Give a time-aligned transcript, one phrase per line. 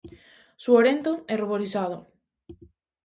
[0.63, 1.97] Suorento e ruborizado.